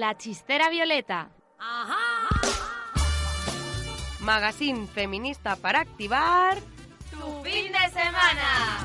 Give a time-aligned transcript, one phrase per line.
[0.00, 1.28] La Chistera Violeta.
[4.20, 6.56] Magazine feminista para activar
[7.10, 8.78] tu fin de semana.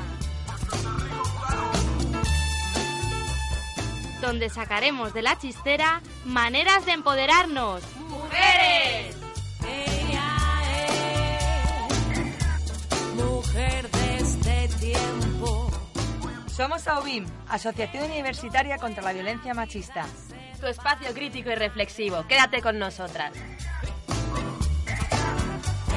[4.20, 7.82] Donde sacaremos de la chistera maneras de empoderarnos.
[7.96, 9.16] ¡Mujeres!
[13.14, 15.70] mujer de este tiempo.
[16.46, 20.04] Somos AUBIM, Asociación Universitaria contra la Violencia Machista.
[20.60, 22.24] Tu espacio crítico y reflexivo.
[22.26, 23.32] Quédate con nosotras.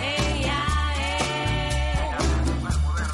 [0.02, 0.64] Ella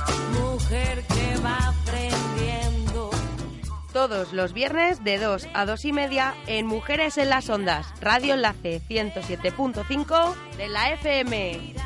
[0.04, 3.12] es mujer que va aprendiendo.
[3.94, 8.34] todos los viernes de 2 a 2 y media en Mujeres en las Ondas, Radio
[8.34, 11.85] Enlace 107.5 de la FM.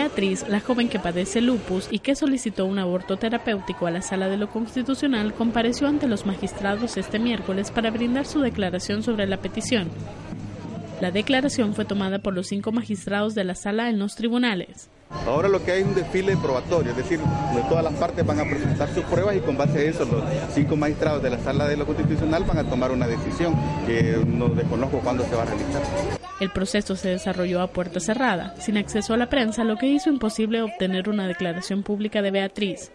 [0.00, 4.30] Beatriz, la joven que padece lupus y que solicitó un aborto terapéutico a la Sala
[4.30, 9.36] de lo Constitucional, compareció ante los magistrados este miércoles para brindar su declaración sobre la
[9.36, 9.90] petición.
[11.02, 14.88] La declaración fue tomada por los cinco magistrados de la sala en los tribunales.
[15.26, 18.40] Ahora lo que hay es un desfile probatorio, es decir, de todas las partes van
[18.40, 21.68] a presentar sus pruebas y con base a eso los cinco magistrados de la Sala
[21.68, 23.54] de lo Constitucional van a tomar una decisión
[23.86, 26.19] que no desconozco cuándo se va a realizar.
[26.40, 30.08] El proceso se desarrolló a puerta cerrada, sin acceso a la prensa, lo que hizo
[30.08, 32.92] imposible obtener una declaración pública de Beatriz.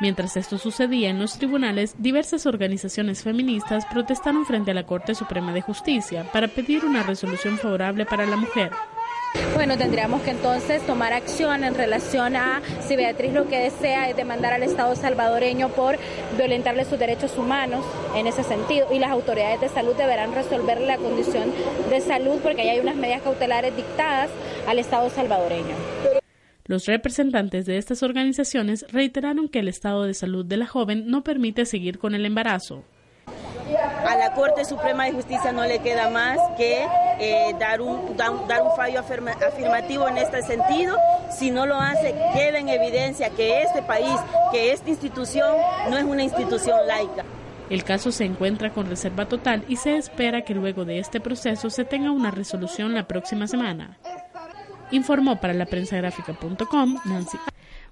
[0.00, 5.52] Mientras esto sucedía en los tribunales, diversas organizaciones feministas protestaron frente a la Corte Suprema
[5.52, 8.70] de Justicia para pedir una resolución favorable para la mujer.
[9.54, 14.16] Bueno, tendríamos que entonces tomar acción en relación a si Beatriz lo que desea es
[14.16, 15.98] demandar al Estado salvadoreño por
[16.36, 17.84] violentarle sus derechos humanos
[18.16, 18.88] en ese sentido.
[18.92, 21.52] Y las autoridades de salud deberán resolver la condición
[21.90, 24.30] de salud porque ahí hay unas medidas cautelares dictadas
[24.66, 25.76] al Estado salvadoreño.
[26.64, 31.24] Los representantes de estas organizaciones reiteraron que el estado de salud de la joven no
[31.24, 32.84] permite seguir con el embarazo.
[34.08, 36.84] A la Corte Suprema de Justicia no le queda más que
[37.20, 38.16] eh, dar, un,
[38.76, 40.96] fallo afirma- afirmativo en este sentido.
[41.30, 44.14] Si no lo hace, queda en evidencia que este país,
[44.50, 45.56] que esta institución
[45.88, 47.24] no es una institución laica.
[47.70, 51.70] El caso se encuentra con reserva total y se espera que luego de este proceso
[51.70, 53.96] se tenga una resolución la próxima semana.
[54.90, 57.38] Informó para la prensagráfica.com Nancy.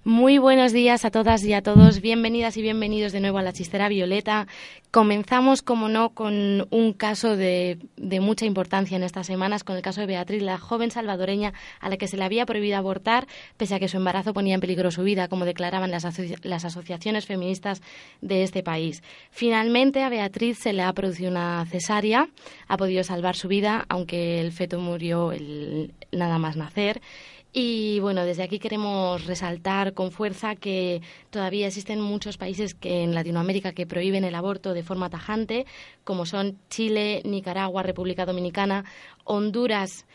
[0.02, 2.00] Muy buenos días a todas y a todos.
[2.00, 4.46] Bienvenidas y bienvenidos de nuevo a la Chistera Violeta.
[4.90, 9.82] Comenzamos, como no, con un caso de, de mucha importancia en estas semanas, con el
[9.82, 13.26] caso de Beatriz, la joven salvadoreña a la que se le había prohibido abortar,
[13.58, 16.06] pese a que su embarazo ponía en peligro su vida, como declaraban las,
[16.44, 17.82] las asociaciones feministas
[18.22, 19.02] de este país.
[19.30, 22.26] Finalmente, a Beatriz se le ha producido una cesárea,
[22.68, 25.30] ha podido salvar su vida, aunque el feto murió
[26.10, 27.02] nada más nacer.
[27.52, 33.14] Y bueno, desde aquí queremos resaltar con fuerza que todavía existen muchos países que en
[33.14, 35.66] Latinoamérica que prohíben el aborto de forma tajante,
[36.04, 38.84] como son Chile, Nicaragua, República Dominicana,
[39.24, 40.06] Honduras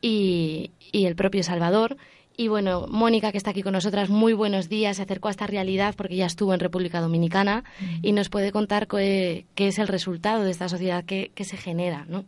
[0.00, 1.96] y, y el propio Salvador.
[2.36, 5.46] Y bueno, Mónica, que está aquí con nosotras, muy buenos días, se acercó a esta
[5.46, 7.62] realidad porque ya estuvo en República Dominicana
[8.02, 11.56] y nos puede contar qué, qué es el resultado de esta sociedad que, que se
[11.56, 12.24] genera, ¿no?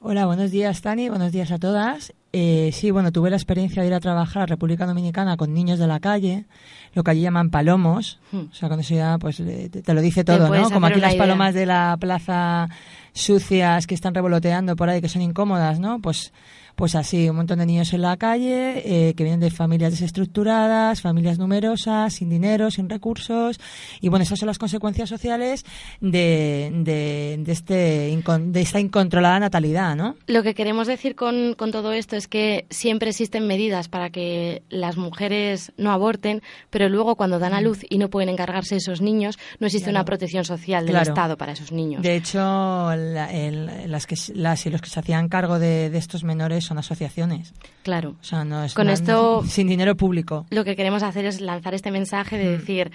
[0.00, 1.08] Hola, buenos días, Tani.
[1.08, 2.12] Buenos días a todas.
[2.32, 5.78] Eh, sí, bueno, tuve la experiencia de ir a trabajar a República Dominicana con niños
[5.78, 6.44] de la calle,
[6.92, 8.18] lo que allí llaman palomos.
[8.32, 10.26] O sea, con eso ya pues eh, te, te lo dice Hmm.
[10.26, 10.70] Todo, ¿no?
[10.70, 11.22] Como aquí las idea.
[11.22, 12.68] palomas de la plaza
[13.12, 16.00] sucias que están revoloteando por ahí, que son incómodas, ¿no?
[16.00, 16.32] Pues
[16.76, 21.00] pues así, un montón de niños en la calle eh, que vienen de familias desestructuradas,
[21.00, 23.58] familias numerosas, sin dinero, sin recursos.
[24.00, 25.64] Y bueno, esas son las consecuencias sociales
[26.00, 30.16] de, de, de este, de esta incontrolada natalidad, ¿no?
[30.26, 34.62] Lo que queremos decir con, con todo esto es que siempre existen medidas para que
[34.68, 38.80] las mujeres no aborten, pero luego cuando dan a luz y no pueden encargarse de
[38.80, 40.00] esos niños, no existe Claro.
[40.00, 41.08] una protección social del Claro.
[41.10, 42.02] Estado para esos niños.
[42.02, 45.98] De hecho, la- el- las, que, las y los que se hacían cargo de, de
[45.98, 47.54] estos menores son asociaciones.
[47.82, 48.16] Claro.
[48.20, 50.46] O sea, no es Con esto- sin dinero público.
[50.50, 52.38] Lo que queremos hacer es lanzar este mensaje Mm.
[52.40, 52.90] de decir,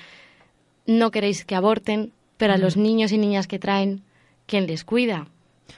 [0.85, 4.03] no queréis que aborten, pero a los niños y niñas que traen,
[4.47, 5.27] ¿quién les cuida?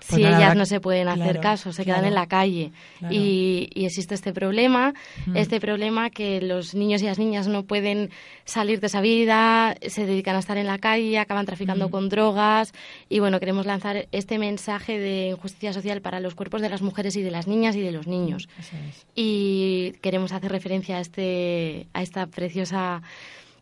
[0.08, 2.72] Pues si nada, ellas no se pueden hacer claro, caso, se quedan en la calle.
[3.00, 3.14] claro.
[3.14, 4.94] Y, y existe este problema,
[5.26, 5.38] Mm.
[5.38, 8.10] este problema que los niños y las niñas no pueden
[8.46, 11.92] salir de esa vida, se dedican a estar en la calle, acaban traficando Mm.
[11.92, 12.74] con drogas.
[13.10, 17.16] Y bueno, queremos lanzar este mensaje de injusticia social para los cuerpos de las mujeres
[17.16, 18.48] y de las niñas y de los niños.
[18.60, 19.06] Es.
[19.16, 23.02] Y queremos hacer referencia a, este, a esta preciosa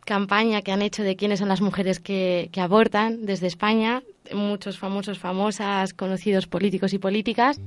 [0.04, 4.02] campaña que han hecho de quiénes son las mujeres que, que abortan desde España,
[4.34, 7.60] muchos famosos, famosas, conocidos políticos y políticas.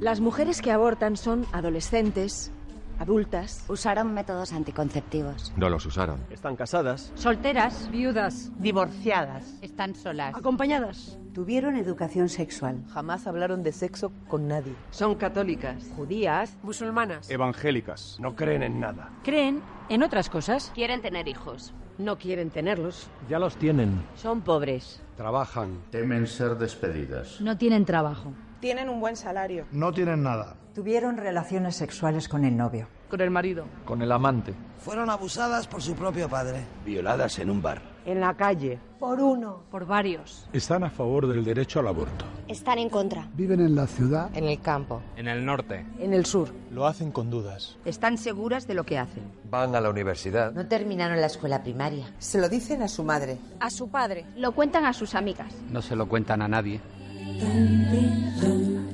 [0.00, 2.50] Las mujeres que abortan son adolescentes,
[2.98, 3.64] adultas.
[3.68, 5.52] Usaron métodos anticonceptivos.
[5.56, 6.20] No los usaron.
[6.30, 7.12] Están casadas.
[7.14, 7.90] Solteras.
[7.90, 8.50] Viudas.
[8.58, 9.58] Divorciadas.
[9.62, 10.34] Están solas.
[10.34, 11.18] Acompañadas.
[11.32, 12.84] Tuvieron educación sexual.
[12.92, 14.74] Jamás hablaron de sexo con nadie.
[14.90, 15.90] Son católicas.
[15.96, 16.56] Judías.
[16.62, 17.30] Musulmanas.
[17.30, 18.18] Evangélicas.
[18.20, 19.10] No creen en nada.
[19.22, 20.70] Creen en otras cosas.
[20.74, 21.74] Quieren tener hijos.
[21.98, 23.08] No quieren tenerlos.
[23.28, 24.02] Ya los tienen.
[24.16, 25.00] Son pobres.
[25.16, 25.78] Trabajan.
[25.90, 27.40] Temen ser despedidas.
[27.40, 28.32] No tienen trabajo.
[28.64, 29.66] Tienen un buen salario.
[29.72, 30.56] No tienen nada.
[30.74, 32.88] Tuvieron relaciones sexuales con el novio.
[33.10, 33.66] Con el marido.
[33.84, 34.54] Con el amante.
[34.78, 36.64] Fueron abusadas por su propio padre.
[36.82, 37.82] Violadas en un bar.
[38.06, 38.78] En la calle.
[38.98, 39.64] Por uno.
[39.70, 40.48] Por varios.
[40.54, 42.24] Están a favor del derecho al aborto.
[42.48, 43.28] Están en contra.
[43.34, 44.34] Viven en la ciudad.
[44.34, 45.02] En el campo.
[45.16, 45.84] En el norte.
[45.98, 46.48] En el sur.
[46.70, 47.76] Lo hacen con dudas.
[47.84, 49.24] Están seguras de lo que hacen.
[49.50, 50.52] Van a la universidad.
[50.52, 52.14] No terminaron la escuela primaria.
[52.18, 53.36] Se lo dicen a su madre.
[53.60, 54.24] A su padre.
[54.38, 55.52] Lo cuentan a sus amigas.
[55.70, 56.80] No se lo cuentan a nadie.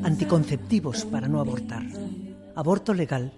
[0.02, 1.82] Anticonceptivos para no abortar.
[2.56, 3.32] Aborto legal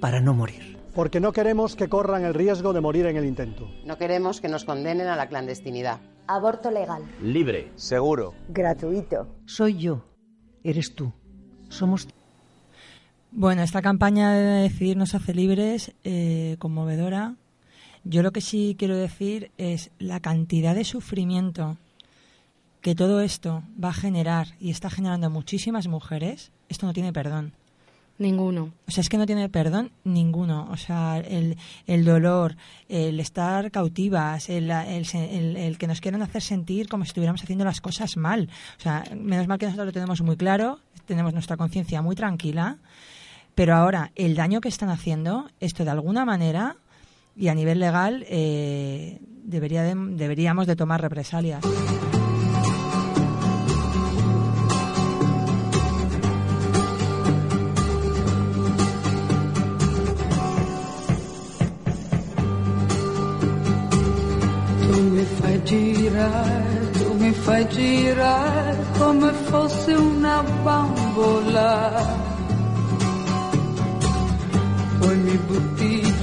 [0.00, 0.78] para no morir.
[0.94, 3.68] Porque no queremos que corran el riesgo de morir en el intento.
[3.84, 6.00] No queremos que nos condenen a la clandestinidad.
[6.26, 7.02] Aborto legal.
[7.22, 7.72] Libre.
[7.76, 8.34] Seguro.
[8.48, 9.26] Gratuito.
[9.44, 10.04] Soy yo.
[10.62, 11.12] Eres tú.
[11.68, 12.08] Somos.
[13.30, 17.34] Bueno, esta campaña de decidir nos hace libres, eh, conmovedora.
[18.04, 21.76] Yo lo que sí quiero decir es la cantidad de sufrimiento
[22.84, 26.52] que todo esto va a generar y está generando muchísimas mujeres.
[26.68, 27.54] Esto no tiene perdón.
[28.18, 28.72] Ninguno.
[28.86, 30.68] O sea, es que no tiene perdón ninguno.
[30.70, 32.56] O sea, el, el dolor,
[32.90, 37.42] el estar cautivas, el, el, el- el que nos quieran hacer sentir como si estuviéramos
[37.42, 38.50] haciendo las cosas mal.
[38.78, 42.76] O sea, menos mal que nosotros lo tenemos muy claro, tenemos nuestra conciencia muy tranquila,
[43.54, 46.76] pero ahora el daño que están haciendo, esto de alguna manera
[47.34, 51.64] y a nivel legal eh, debería de- deberíamos de tomar represalias.
[66.92, 72.32] Tu mi fai girare come fossi una bambola.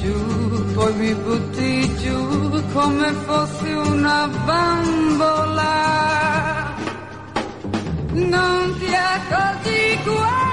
[0.02, 5.74] Giù, poi mi butti giù come fossi una bambola.
[8.14, 10.51] Non ti accorgi quando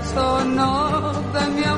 [0.00, 1.69] no ragazzo no,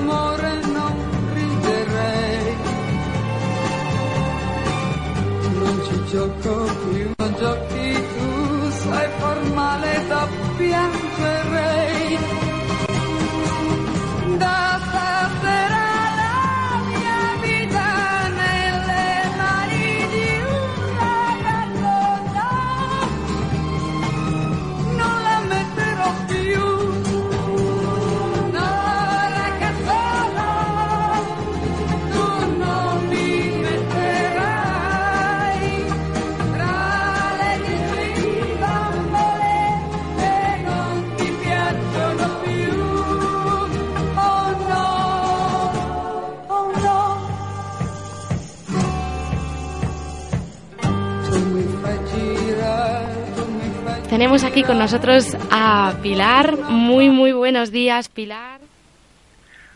[54.33, 56.57] Tenemos aquí con nosotros a Pilar.
[56.57, 58.61] Muy, muy buenos días, Pilar.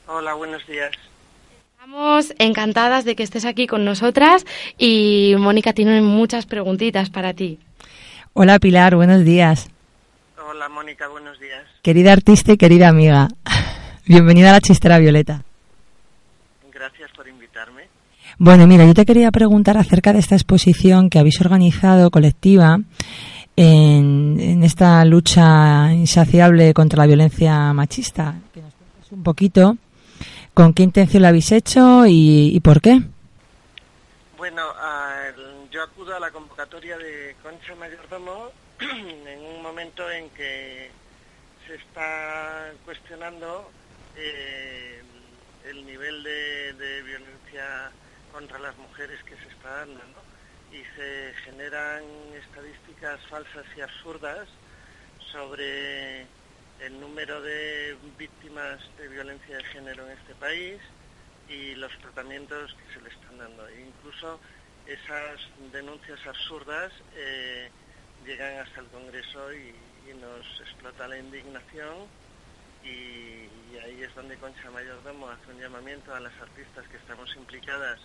[0.07, 0.93] Hola, buenos días.
[1.73, 4.47] Estamos encantadas de que estés aquí con nosotras
[4.79, 7.59] y Mónica tiene muchas preguntitas para ti.
[8.33, 9.69] Hola Pilar, buenos días.
[10.51, 11.67] Hola, Mónica, buenos días.
[11.83, 13.29] Querida artista y querida amiga.
[14.07, 15.43] Bienvenida a la chistera Violeta.
[16.73, 17.89] Gracias por invitarme.
[18.39, 22.79] Bueno, mira, yo te quería preguntar acerca de esta exposición que habéis organizado colectiva
[23.57, 28.35] en, esta lucha insaciable contra la violencia machista.
[28.53, 29.77] Que nos cuentes un poquito
[30.55, 33.01] con qué intención la habéis hecho y, por qué.
[34.39, 34.63] Bueno,
[35.71, 40.91] yo acudo a la convocatoria de Concha Mayordomo en un momento en que
[41.67, 43.71] se está cuestionando
[44.17, 45.03] eh,
[45.69, 47.91] el nivel de, violencia
[48.33, 50.01] contra las mujeres que se está dando.
[50.73, 52.03] Y se generan
[52.35, 54.49] estadísticas falsas y absurdas
[55.31, 56.27] sobre
[56.81, 60.81] el número de víctimas de violencia de género en este país
[61.49, 63.67] y los tratamientos que se le están dando.
[63.69, 64.41] E incluso
[64.87, 65.41] esas
[65.73, 67.71] denuncias absurdas eh,
[68.25, 69.75] llegan hasta el Congreso y,
[70.21, 72.07] nos explota la indignación
[72.85, 77.35] y, y ahí es donde Concha Mayordomo hace un llamamiento a las artistas que estamos
[77.35, 77.99] implicadas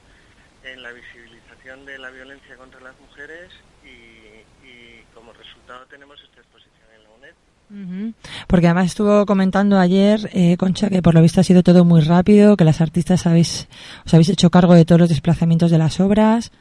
[0.64, 3.52] en la visibilización de la violencia contra las mujeres
[3.84, 8.14] y, y como resultado tenemos esta exposición en la UNED.
[8.48, 12.02] Porque además estuvo comentando ayer, eh, Concha, que por lo visto ha sido todo muy
[12.02, 13.68] rápido, que las artistas habéis,
[14.06, 16.52] os habéis hecho cargo de todos los desplazamientos de las obras,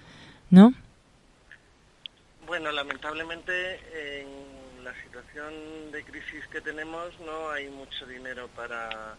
[0.50, 0.73] ¿no?
[2.47, 3.52] Bueno, lamentablemente
[4.21, 5.52] en la situación
[5.92, 9.14] de crisis que tenemos no hay mucho dinero para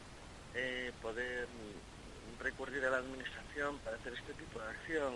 [0.56, 1.48] eh, poder
[2.42, 3.41] recurrir a la administración
[3.84, 5.14] para hacer este tipo de acción.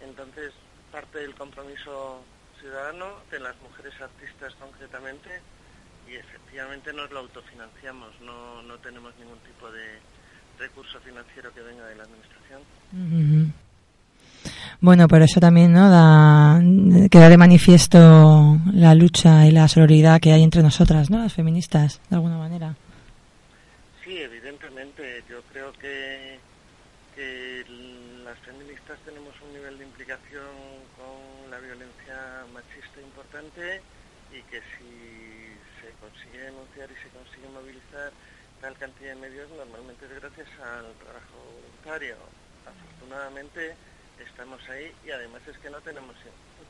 [0.00, 0.52] Entonces,
[0.92, 2.22] parte del compromiso
[2.60, 5.40] ciudadano de las mujeres artistas concretamente
[6.08, 9.98] y efectivamente nos lo autofinanciamos, no, no tenemos ningún tipo de
[10.58, 12.60] recurso financiero que venga de la administración.
[12.92, 13.52] Ujú.
[14.80, 16.60] Bueno, pero eso también no da
[17.10, 21.18] queda de manifiesto la lucha y la sororidad que hay entre nosotras, ¿no?
[21.18, 22.76] Las feministas, de alguna manera.
[24.04, 25.24] Sí, evidentemente.
[25.28, 26.38] Yo creo que,
[27.18, 27.64] que
[28.22, 30.54] las feministas tenemos un nivel de implicación
[30.96, 33.82] con la violencia machista importante
[34.30, 38.12] y que si se consigue denunciar y se consigue movilizar
[38.60, 42.14] tal cantidad de medios, normalmente es gracias al trabajo voluntario.
[42.64, 43.74] Afortunadamente
[44.20, 46.14] estamos ahí y además es que no tenemos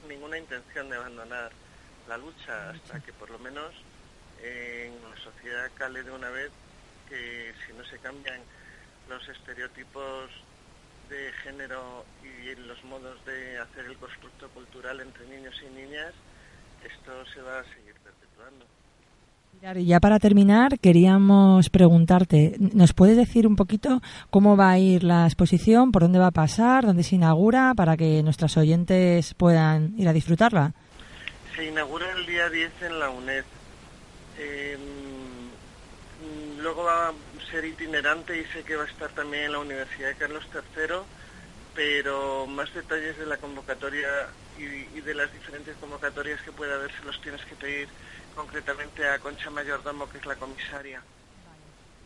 [0.08, 1.52] ninguna intención de abandonar
[2.08, 3.74] la lucha hasta que por lo menos
[4.42, 6.50] en la sociedad cale de una vez
[7.06, 8.40] que si no se cambian
[9.08, 10.30] los estereotipos
[11.08, 16.12] de género y los modos de hacer el constructo cultural entre niños y niñas,
[16.84, 18.66] esto se va a seguir perpetuando.
[19.60, 24.00] Y ya para terminar, queríamos preguntarte, ¿nos puedes decir un poquito
[24.30, 27.96] cómo va a ir la exposición, por dónde va a pasar, dónde se inaugura, para
[27.96, 30.74] que nuestros oyentes puedan ir a disfrutarla?
[31.56, 33.44] Se inaugura el día 10 en la UNED.
[34.38, 34.78] Eh,
[36.60, 37.12] luego va
[37.50, 40.96] ser itinerante y sé que va a estar también en la Universidad de Carlos III,
[41.74, 44.08] pero más detalles de la convocatoria
[44.58, 47.88] y, y de las diferentes convocatorias que pueda haber se los tienes que pedir
[48.34, 51.02] concretamente a Concha Mayordomo, que es la comisaria.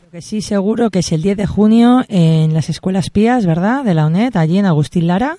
[0.02, 3.84] Lo que sí seguro que es el 10 de junio en las escuelas pías, ¿verdad?
[3.84, 5.37] De la UNED, allí en Agustín Lara,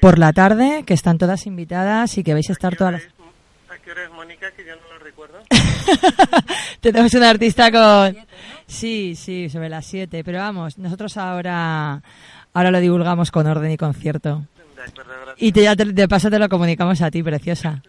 [0.00, 3.02] por la tarde, que están todas invitadas y que vais a estar todas las...
[3.02, 4.50] ¿A qué hora es Mónica?
[4.50, 5.38] Que yo no lo recuerdo.
[6.80, 8.16] Tenemos un artista con...
[8.66, 12.02] Sí, sí, sobre las 7, pero vamos, nosotros ahora
[12.52, 14.44] ahora lo divulgamos con orden y concierto.
[15.38, 17.82] Y te, ya te- de paso te lo comunicamos a ti, preciosa.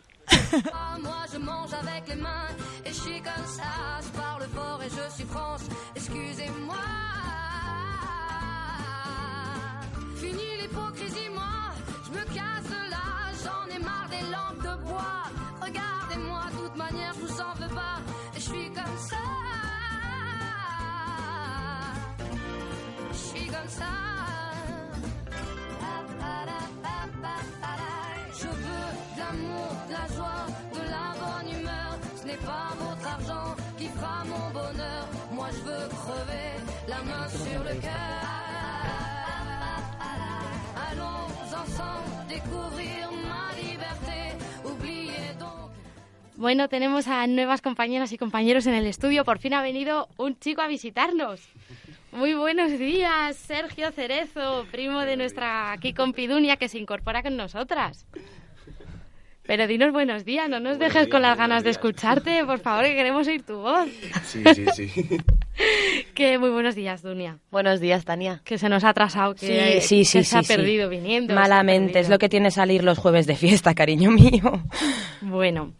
[36.88, 37.92] La main sur le cœur.
[40.90, 41.28] Allons
[41.62, 44.20] ensemble découvrir ma liberté.
[44.64, 45.72] Oubliez donc.
[46.38, 49.26] Bueno, tenemos a nuevas compañeras y compañeros en el estudio.
[49.26, 51.42] Por fin ha venido un chico a visitarnos.
[52.12, 58.06] Muy buenos días, Sergio Cerezo, primo de nuestra aquí compidunia que se incorpora con nosotras.
[59.44, 62.96] Pero dinos buenos días, no nos dejes con las ganas de escucharte, por favor, que
[62.96, 63.88] queremos oír tu voz.
[64.26, 65.18] Sí, sí, sí.
[66.18, 67.38] Que muy buenos días, Dunia.
[67.52, 68.42] Buenos días, Tania.
[68.44, 71.36] Que se nos ha atrasado, que, sí, sí, sí, que se ha perdido viniendo.
[71.36, 74.64] Malamente, es lo que tiene salir los jueves de fiesta, cariño mío.
[75.22, 75.74] Bueno,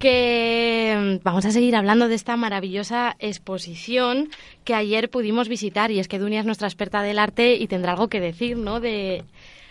[0.00, 4.30] que mm, vamos a seguir hablando de esta maravillosa exposición
[4.64, 7.92] que ayer pudimos visitar y es que Dunia es nuestra experta del arte y tendrá
[7.92, 8.80] algo que decir, ¿no?
[8.80, 9.22] De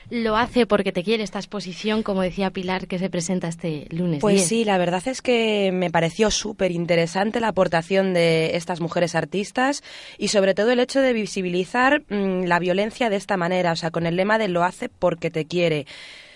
[0.10, 4.20] lo hace porque te quiere esta exposición, como decía Pilar, que se presenta este lunes.
[4.22, 4.48] Pues 10.
[4.48, 9.84] sí, la verdad es que me pareció súper interesante la aportación de estas mujeres artistas
[10.18, 13.92] y sobre todo el hecho de visibilizar mm, la violencia de esta manera, o sea,
[13.92, 15.86] con el lema de lo hace porque te quiere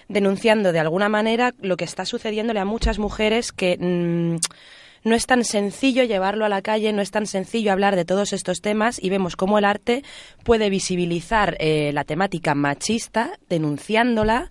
[0.08, 4.38] denunciando de alguna manera lo que está sucediéndole a muchas mujeres que mm,
[5.04, 8.34] no es tan sencillo llevarlo a la calle, no es tan sencillo hablar de todos
[8.34, 10.04] estos temas y vemos cómo el arte
[10.44, 14.50] puede visibilizar eh, la temática machista, denunciándola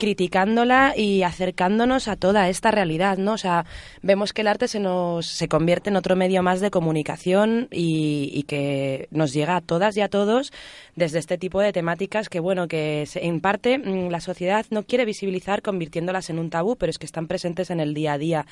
[0.00, 3.34] criticándola y acercándonos a toda esta realidad, ¿no?
[3.34, 3.66] O sea,
[4.02, 8.42] vemos que el arte se nos se convierte en otro medio más de comunicación y,
[8.48, 10.52] que nos llega a todas y a todos
[10.96, 15.04] desde este tipo de temáticas que, bueno, que en parte mm, la sociedad no quiere
[15.04, 18.46] visibilizar convirtiéndolas en un tabú, pero es que están presentes en el día a día.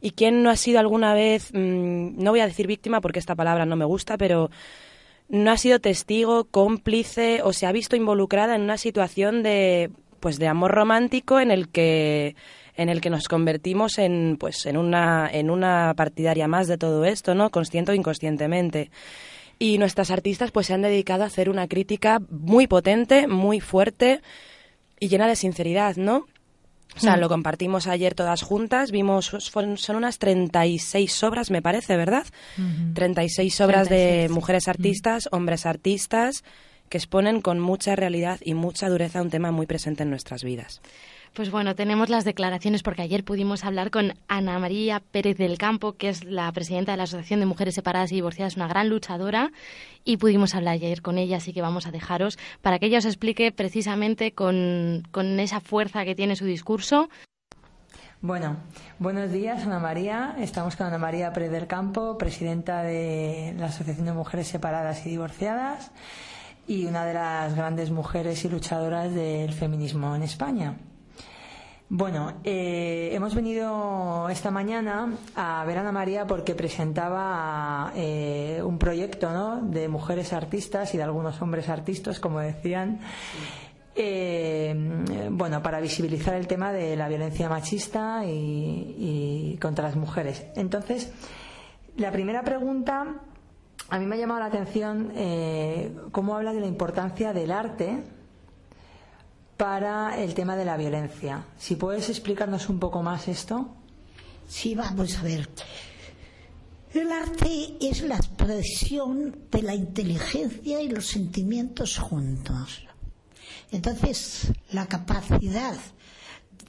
[0.00, 3.36] ¿Y quién no ha sido alguna vez, mm, no voy a decir víctima porque esta
[3.36, 4.50] palabra no me gusta, pero
[5.28, 9.90] no ha sido testigo, cómplice o se ha visto involucrada en una situación de
[10.20, 12.36] pues de amor romántico en el que
[12.76, 17.04] en el que nos convertimos en pues en una en una partidaria más de todo
[17.04, 17.50] esto, ¿no?
[17.50, 18.90] Consciente o inconscientemente.
[19.58, 24.20] Y nuestras artistas pues se han dedicado a hacer una crítica muy potente, muy fuerte
[25.00, 26.26] y llena de sinceridad, ¿no?
[26.96, 27.20] O sea, Mm.
[27.20, 29.26] lo compartimos ayer todas juntas, vimos,
[29.76, 32.24] son unas 36 obras, me parece, ¿verdad?
[32.56, 32.94] Ujú.
[32.94, 34.28] 36 obras 36.
[34.28, 36.44] de mujeres artistas, hombres artistas,
[36.88, 40.80] que exponen con mucha realidad y mucha dureza un tema muy presente en nuestras vidas.
[41.34, 45.92] Pues bueno, tenemos las declaraciones porque ayer pudimos hablar con Ana María Pérez del Campo,
[45.92, 49.52] que es la presidenta de la Asociación de Mujeres Separadas y Divorciadas, una gran luchadora,
[50.04, 53.04] y pudimos hablar ayer con ella, así que vamos a dejaros para que ella os
[53.04, 57.08] explique precisamente con, con esa fuerza que tiene su discurso.
[58.20, 58.56] Bueno,
[58.98, 60.34] buenos días, Ana María.
[60.40, 65.10] Estamos con Ana María Pérez del Campo, presidenta de la Asociación de Mujeres Separadas y
[65.10, 65.92] Divorciadas
[66.68, 70.76] y una de las grandes mujeres y luchadoras del feminismo en España.
[71.90, 78.78] Bueno, eh, hemos venido esta mañana a ver a Ana María porque presentaba eh, un
[78.78, 79.62] proyecto ¿no?
[79.62, 83.00] de mujeres artistas y de algunos hombres artistas, como decían,
[83.96, 90.44] eh, bueno, para visibilizar el tema de la violencia machista y, y contra las mujeres.
[90.56, 91.10] Entonces,
[91.96, 93.22] la primera pregunta,
[93.90, 98.02] a mí me ha llamado la atención eh, cómo habla de la importancia del arte
[99.56, 101.46] para el tema de la violencia.
[101.56, 103.74] Si puedes explicarnos un poco más esto.
[104.46, 105.48] Sí, vamos a ver.
[106.94, 112.86] El arte es la expresión de la inteligencia y los sentimientos juntos.
[113.70, 115.76] Entonces, la capacidad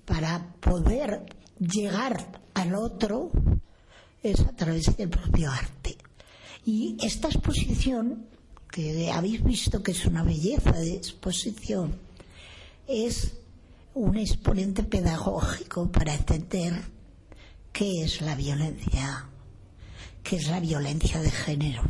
[0.05, 1.25] para poder
[1.59, 3.31] llegar al otro
[4.23, 5.97] es a través del propio arte.
[6.71, 8.27] Y esta exposición,
[8.71, 11.97] que habéis visto que es una belleza de exposición,
[12.87, 13.37] es
[13.95, 16.79] un exponente pedagógico para entender
[17.73, 19.25] qué es la violencia,
[20.21, 21.81] qué es la violencia de género.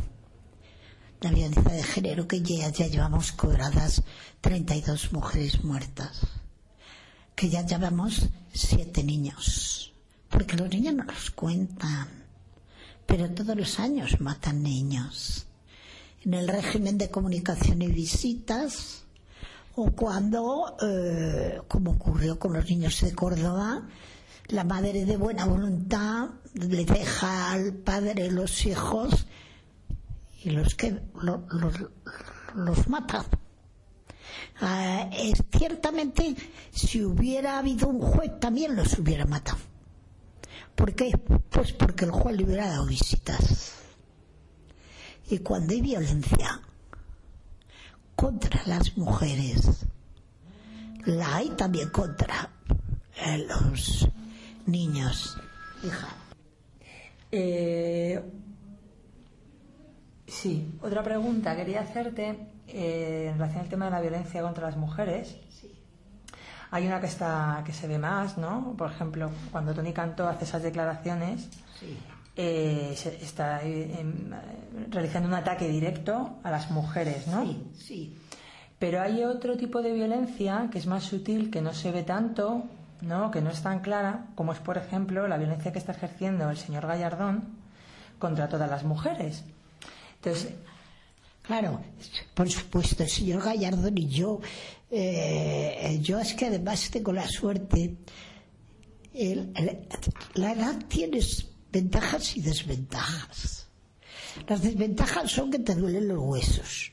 [1.20, 4.02] La violencia de género que ya, ya llevamos cobradas
[4.40, 6.26] 32 mujeres muertas,
[7.36, 9.92] que ya llevamos siete niños,
[10.30, 12.19] porque los niños no los cuentan,
[13.10, 15.46] pero todos los años matan niños.
[16.24, 19.02] En el régimen de comunicación y visitas,
[19.74, 23.82] o cuando, eh, como ocurrió con los niños de Córdoba,
[24.48, 29.26] la madre de buena voluntad le deja al padre los hijos
[30.44, 31.74] y los que lo- los,
[32.54, 33.24] los mata.
[34.60, 35.10] Ah,
[35.56, 36.36] ciertamente,
[36.70, 39.58] si hubiera habido un juez, también los hubiera matado.
[40.80, 41.12] ¿Por qué?
[41.50, 43.74] Pues porque el juez le hubiera dado visitas.
[45.28, 46.58] Y cuando hay violencia
[48.16, 49.84] contra las mujeres,
[51.04, 52.48] la hay también contra
[53.26, 54.08] eh, los
[54.64, 55.36] niños.
[55.84, 56.08] Hija.
[57.30, 58.22] Eh,
[60.26, 62.38] sí, otra pregunta quería hacerte
[62.68, 65.36] eh, en relación al tema de la violencia contra las mujeres.
[66.72, 68.74] Hay una que está que se ve más, ¿no?
[68.76, 71.48] Por ejemplo, cuando Tony Cantó hace esas declaraciones,
[72.36, 77.42] eh, se- está eh, em, eh, realizando un ataque directo a las mujeres, ¿no?
[77.44, 78.16] Sí, sí.
[78.78, 82.62] Pero hay otro tipo de violencia que es más sutil, que no se ve tanto,
[83.02, 83.30] ¿no?
[83.30, 86.56] que no es tan clara, como es, por ejemplo, la violencia que está ejerciendo el
[86.56, 87.44] señor Gallardón
[88.18, 89.44] contra todas las mujeres.
[90.16, 90.54] Entonces,
[91.50, 91.82] Claro,
[92.32, 94.40] por supuesto, el señor Gallardón y yo,
[94.88, 97.96] eh, yo es que además tengo la suerte,
[100.34, 101.18] la edad tiene
[101.72, 103.66] ventajas y desventajas.
[104.46, 106.92] Las desventajas son que te duelen los huesos,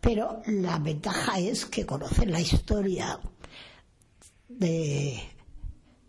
[0.00, 3.20] pero la ventaja es que conoces la historia
[4.48, 5.22] de,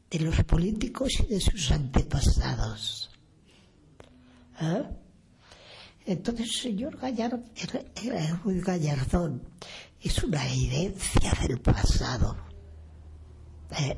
[0.10, 3.12] de los políticos y de sus antepasados.
[4.60, 5.01] ¿Eh?
[6.06, 7.46] Entonces, señor Gallardón,
[8.04, 9.42] era Ruiz Gallardón,
[10.02, 12.36] es una herencia del pasado.
[13.78, 13.98] ¿eh?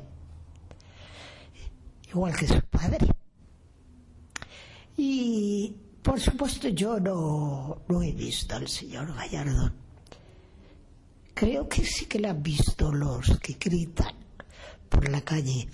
[2.10, 3.08] Igual que su padre.
[4.96, 9.72] Y, por supuesto, yo no, no he visto al señor Gallardón.
[11.32, 14.14] Creo que sí que lo han visto los que gritan
[14.88, 15.68] por la calle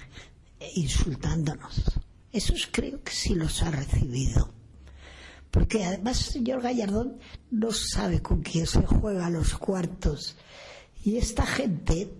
[0.74, 1.82] insultándonos.
[2.32, 4.59] Esos creo que sí los ha recibido.
[5.50, 7.18] Porque además el señor Gallardón
[7.50, 10.36] no sabe con quién se juega los cuartos.
[11.04, 12.12] Y esta gente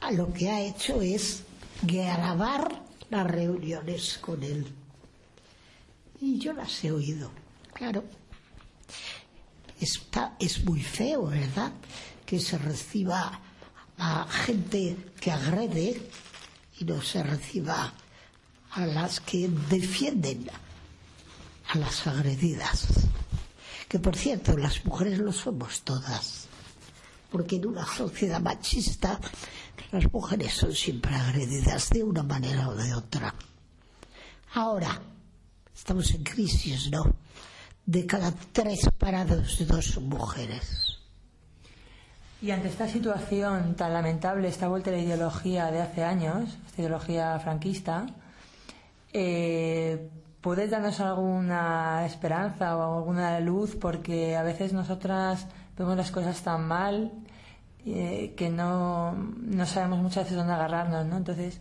[0.00, 1.42] a lo que ha hecho es
[1.82, 4.66] grabar las reuniones con él.
[6.20, 7.30] Y yo las he oído,
[7.72, 8.04] claro.
[9.80, 11.72] Está, es muy feo, ¿verdad?
[12.26, 13.40] Que se reciba
[13.96, 16.00] a gente que agrede
[16.78, 17.92] y no se reciba
[18.72, 20.50] a las que defienden
[21.72, 22.86] a las agredidas.
[23.88, 26.46] Que por cierto, las mujeres lo somos todas.
[27.30, 29.20] Porque en una sociedad machista
[29.92, 33.34] las mujeres son siempre agredidas de una manera o de otra.
[34.54, 35.00] Ahora,
[35.74, 37.04] estamos en crisis, ¿no?
[37.86, 40.98] De cada tres parados, dos mujeres.
[42.42, 46.82] Y ante esta situación tan lamentable, esta vuelta de la ideología de hace años, esta
[46.82, 48.06] ideología franquista,
[49.12, 50.08] eh,
[50.40, 53.76] ¿puedes darnos alguna esperanza o alguna luz?
[53.76, 57.12] Porque a veces nosotras vemos las cosas tan mal
[57.86, 61.16] eh, que no, no sabemos muchas veces dónde agarrarnos, ¿no?
[61.16, 61.60] Entonces,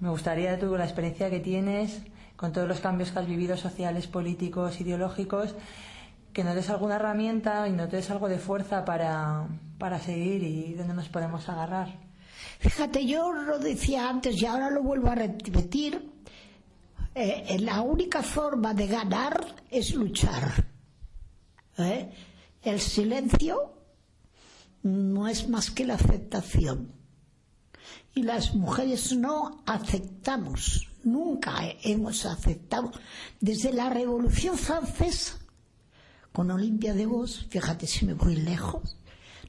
[0.00, 2.02] me gustaría, tú, con la experiencia que tienes,
[2.36, 5.54] con todos los cambios que has vivido sociales, políticos, ideológicos,
[6.32, 9.46] que nos des alguna herramienta y nos des algo de fuerza para,
[9.78, 11.88] para seguir y dónde nos podemos agarrar.
[12.58, 16.10] Fíjate, yo lo decía antes y ahora lo vuelvo a repetir.
[17.14, 20.66] Eh, la única forma de ganar es luchar.
[21.78, 22.10] ¿Eh?
[22.62, 23.72] El silencio
[24.82, 26.92] no es más que la aceptación.
[28.14, 32.90] Y las mujeres no aceptamos, nunca hemos aceptado.
[33.40, 35.38] Desde la Revolución Francesa,
[36.32, 38.96] con Olimpia de Vos, fíjate si me voy lejos,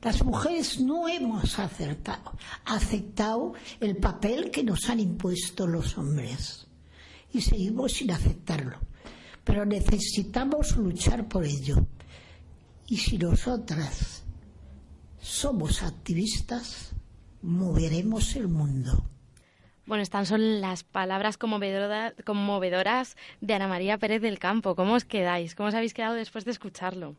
[0.02, 6.68] las mujeres no hemos aceptado el papel que nos han impuesto los hombres.
[7.36, 8.78] Y seguimos sin aceptarlo.
[9.44, 11.86] Pero necesitamos luchar por ello.
[12.88, 14.24] Y si nosotras
[15.20, 16.94] somos activistas,
[17.42, 19.04] moveremos el mundo.
[19.86, 24.74] Bueno, estas son las palabras conmovedora- conmovedoras de Ana María Pérez del Campo.
[24.76, 25.56] ¿Cómo os quedáis?
[25.56, 27.16] ¿Cómo os habéis quedado después de escucharlo?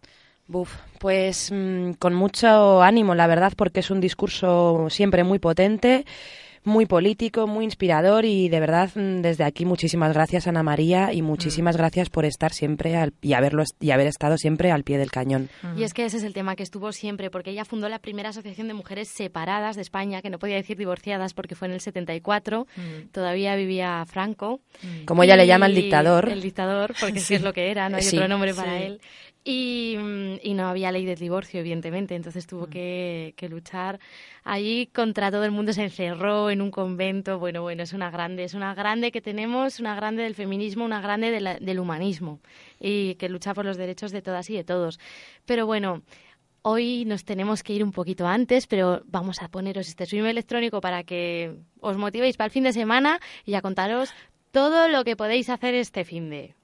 [0.49, 6.07] Buf, pues mm, con mucho ánimo, la verdad, porque es un discurso siempre muy potente,
[6.67, 11.23] muy político, muy inspirador y de verdad mm, desde aquí muchísimas gracias Ana María y
[11.23, 14.99] muchísimas gracias por estar siempre al- y haberlo est- y haber estado siempre al pie
[14.99, 15.49] del cañón.
[15.77, 18.31] Y es que ese es el tema que estuvo siempre, porque ella fundó la primera
[18.31, 21.81] asociación de mujeres separadas de España, que no podía decir divorciadas porque fue en el
[21.81, 22.67] 74,
[23.13, 24.61] todavía vivía Franco.
[25.07, 26.29] Como ella le llama el dictador.
[26.29, 27.35] El dictador, porque sí Sí.
[27.37, 28.17] es lo que era, no hay Sí.
[28.17, 28.83] otro nombre para Sí.
[28.85, 29.01] él.
[29.49, 34.01] Y, mm, y no había ley de divorcio, evidentemente, entonces tuvo que, que luchar
[34.43, 38.43] allí contra todo el mundo, se encerró en un convento, bueno, bueno, es una grande,
[38.43, 42.41] es una grande que tenemos, una grande del feminismo, una grande de la- del humanismo
[42.81, 44.99] y que lucha por los derechos de todas y de todos.
[45.47, 46.03] Pero bueno,
[46.69, 50.81] Hoy nos tenemos que ir un poquito antes, pero vamos a poneros este stream electrónico
[50.81, 54.13] para que os motivéis para el fin de semana y a contaros
[54.51, 56.56] todo lo que podéis hacer este fin de.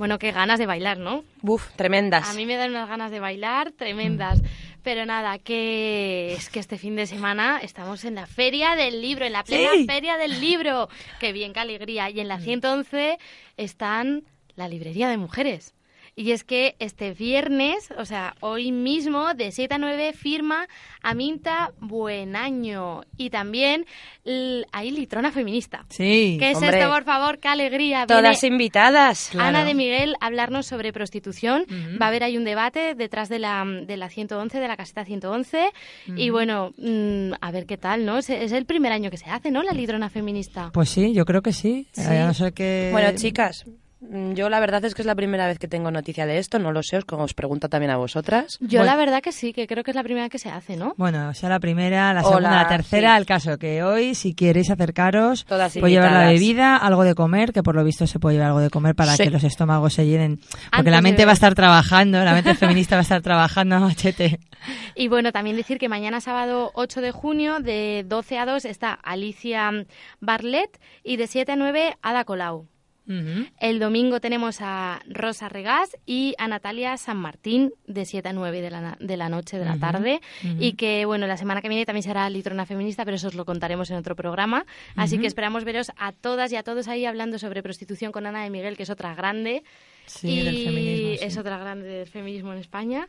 [0.00, 1.24] Bueno, qué ganas de bailar, ¿no?
[1.42, 2.26] Buf, tremendas.
[2.30, 4.40] A mí me dan unas ganas de bailar tremendas.
[4.82, 9.26] Pero nada, que es que este fin de semana estamos en la Feria del Libro,
[9.26, 9.84] en la plena Sí.
[9.84, 10.88] Feria del Libro.
[11.18, 12.08] Qué bien, qué alegría.
[12.08, 13.18] Y en la 111
[13.58, 14.24] están
[14.56, 15.74] la librería de mujeres.
[16.16, 20.66] Y es que este viernes, o sea, hoy mismo, de 7 a 9, firma
[21.02, 23.02] Aminta Buenaño.
[23.16, 23.86] Y también
[24.72, 25.86] hay litrona feminista.
[25.88, 26.36] Sí.
[26.38, 26.78] ¿Qué es Hombre.
[26.78, 27.38] esto, por favor?
[27.38, 28.06] ¡Qué alegría!
[28.06, 29.34] Todas Viene invitadas.
[29.36, 31.64] Ana de Miguel a hablarnos sobre prostitución.
[32.00, 35.04] Va a haber ahí un debate detrás de la, de la 111, de la caseta
[35.04, 35.70] 111.
[36.16, 36.32] Y Ujú.
[36.32, 38.18] bueno, mm, a ver qué tal, ¿no?
[38.18, 39.62] Es, es el primer año que se hace, ¿no?
[39.62, 40.70] La litrona feminista.
[40.72, 41.88] Pues sí, yo creo que sí.
[41.92, 42.02] Sí.
[42.02, 42.90] A no ser que...
[42.92, 43.64] Bueno, chicas,
[44.34, 46.72] yo la verdad es que es la primera vez que tengo noticia de esto, no
[46.72, 48.58] lo sé, os, os pregunto también a vosotras.
[48.60, 50.94] Yo la verdad que sí, que creo que es la primera que se hace, ¿no?
[50.96, 53.20] Bueno, sea la primera, la segunda, la- la tercera, sí.
[53.20, 57.52] el caso que hoy, si queréis acercaros, Todas puede llevar la bebida, algo de comer,
[57.52, 59.24] que por lo visto se puede llevar algo de comer para Sí.
[59.24, 60.38] que los estómagos se llenen.
[60.38, 63.78] Porque Antes la mente va a estar trabajando, la mente feminista va a estar trabajando,
[63.78, 64.40] machete.
[64.94, 68.92] Y bueno, también decir que mañana sábado 8 de junio, de 12 a 2, está
[68.92, 69.70] Alicia
[70.20, 72.66] Barlet y de 7 a 9, Ada Colau.
[73.60, 78.60] El domingo tenemos a Rosa Regás y a Natalia San Martín de 7 a 9
[78.60, 80.20] de la, na- de la noche, de la tarde.
[80.58, 83.44] Y que, bueno, la semana que viene también será Litrona Feminista, pero eso os lo
[83.44, 84.64] contaremos en otro programa.
[84.96, 88.44] Así que esperamos veros a todas y a todos ahí hablando sobre prostitución con Ana
[88.44, 89.62] de Miguel, que es otra grande.
[90.06, 91.18] Sí, y del feminismo, sí.
[91.24, 93.08] es otra grande del feminismo en España.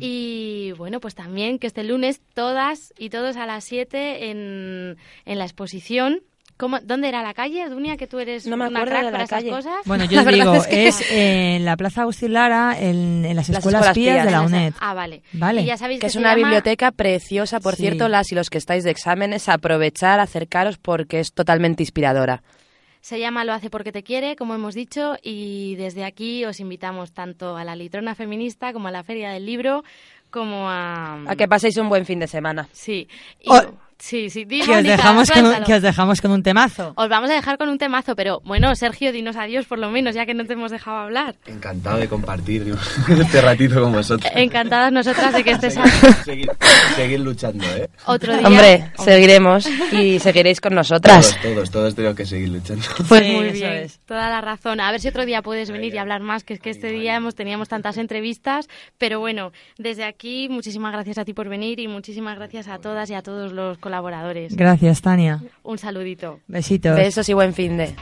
[0.00, 5.38] Y bueno, pues también que este lunes todas y todos a las 7 en, en
[5.38, 6.20] la exposición.
[6.56, 7.96] ¿Cómo, ¿Dónde era la calle, Dunia?
[7.96, 9.50] Que tú eres No me una acuerdo crack de la para esas calle.
[9.50, 9.74] cosas.
[9.84, 13.48] Bueno, yo os digo, es que- es en la Plaza Agustín Lara, en, en las
[13.48, 14.24] Las escuelas, escuelas pías pías.
[14.26, 14.74] de la UNED.
[14.80, 15.22] Ah, vale.
[15.32, 15.62] Vale.
[15.62, 17.82] Y ya sabéis que es se una llama- biblioteca preciosa, por Sí.
[17.82, 22.42] cierto, las y los que estáis de exámenes, aprovechar, acercaros porque es totalmente inspiradora.
[23.00, 27.12] Se llama Lo hace porque te quiere, como hemos dicho, y desde aquí os invitamos
[27.12, 29.82] tanto a la litrona feminista como a la Feria del Libro,
[30.30, 31.20] como a...
[31.26, 32.68] A que paséis un buen fin de semana.
[32.70, 33.08] Sí.
[33.40, 34.44] Y- O- sí, sí.
[34.44, 36.92] di, Que os, dejamos con un, que os dejamos con un temazo.
[36.96, 40.14] Os vamos a dejar con un temazo, pero bueno, Sergio, dinos adiós por lo menos,
[40.14, 41.36] ya que no te hemos dejado hablar.
[41.46, 42.74] Encantado de compartir
[43.08, 44.30] este ratito con vosotros.
[44.34, 45.78] Encantadas nosotras de que estés
[46.24, 46.50] Seguir,
[46.96, 47.88] seguir luchando, ¿eh?
[48.06, 48.46] otro día.
[48.46, 51.36] Hombre, seguiremos y seguiréis con nosotras.
[51.40, 52.82] Todos, todos, todos tenemos que seguir luchando.
[53.08, 54.00] Pues Sí, muy eso bien, es.
[54.06, 54.80] toda la razón.
[54.80, 57.14] A ver si otro día puedes venir y hablar más, que es que este día
[57.16, 61.88] hemos teníamos tantas entrevistas, pero bueno, desde aquí muchísimas gracias a ti por venir y
[61.88, 64.56] muchísimas gracias a todas y a todos los colaboradores.
[64.56, 65.42] Gracias, Tania.
[65.62, 66.40] Un saludito.
[66.48, 66.96] Besitos.
[66.96, 67.94] Besos y buen fin de.